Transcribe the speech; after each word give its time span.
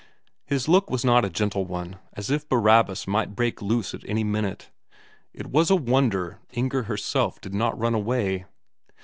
His 0.47 0.67
look 0.67 0.89
was 0.89 1.05
not 1.05 1.23
a 1.23 1.29
gentle 1.29 1.63
one; 1.63 1.99
as 2.13 2.31
if 2.31 2.49
Barabbas 2.49 3.05
might 3.05 3.35
break 3.35 3.61
loose 3.61 3.93
at 3.93 4.03
any 4.09 4.23
minute. 4.23 4.71
It 5.31 5.45
was 5.51 5.69
a 5.69 5.75
wonder 5.75 6.39
Inger 6.53 6.81
herself 6.87 7.39
did 7.39 7.53
not 7.53 7.77
run 7.77 7.93
away. 7.93 8.45